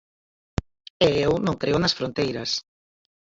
E 1.07 1.09
eu 1.25 1.31
non 1.45 1.59
creo 1.61 1.77
nas 1.81 1.95
fronteiras. 1.99 2.51